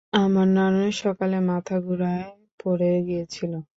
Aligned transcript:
আমার 0.13 0.47
নানু 0.49 0.83
সকালে 0.97 1.37
মাথা 1.49 1.75
ঘুরায় 1.81 2.23
পরে 2.59 2.91
গিয়েছিলো। 3.07 3.57